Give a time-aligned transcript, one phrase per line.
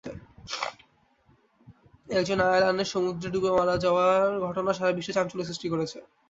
[2.09, 5.97] একজন আয়লানের সমুদ্রে ডুবে মারা যাওয়ার ঘটনা সারা বিশ্বে চাঞ্চল্য সৃষ্টি করেছে।